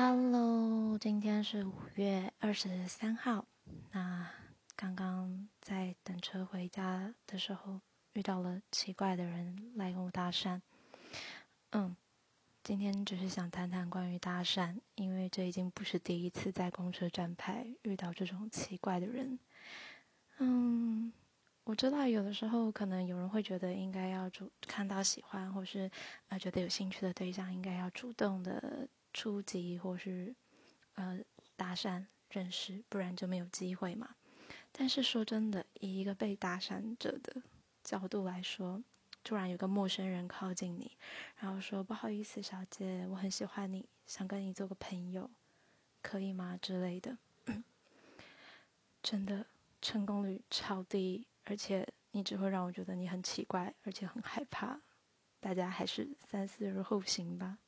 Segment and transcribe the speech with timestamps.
[0.00, 3.44] Hello，今天是五月二十三号。
[3.90, 4.30] 那
[4.76, 7.80] 刚刚在等车回家的时候，
[8.12, 10.60] 遇到了奇怪的人来跟我搭讪。
[11.70, 11.96] 嗯，
[12.62, 19.36] 今天只是想谈谈关于搭讪，因为这已经不是第一次在公车站牌遇到这种奇怪的人。
[20.36, 21.12] 嗯，
[21.64, 25.90] 我知道有的时候可能有人会觉得应该要主看到喜欢或是
[26.28, 28.86] 呃觉得有兴趣的对象，应该要主动的。
[29.12, 30.34] 初级或是
[30.94, 31.20] 呃
[31.56, 34.16] 搭讪认识，不然就没有机会嘛。
[34.70, 37.42] 但是说真的，以一个被搭讪者的
[37.82, 38.82] 角度来说，
[39.24, 40.96] 突然有个陌生人靠近你，
[41.38, 45.30] 然后说不好意思，小姐，我很喜欢你，想跟你做个朋友，
[46.02, 46.58] 可以吗？
[46.60, 47.18] 之类的，
[49.02, 49.46] 真的
[49.80, 54.80] 成功率超低，而且你只会让我觉得你很奇怪，而且很害怕。
[55.40, 57.58] 大家还是三思而后行吧。